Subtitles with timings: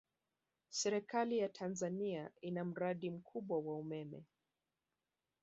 [0.69, 4.23] Serikali ya Tanzania ina mradi mkubwa wa umeme